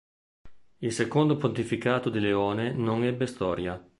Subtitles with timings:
[0.77, 3.79] Il secondo pontificato di Leone non ebbe storia.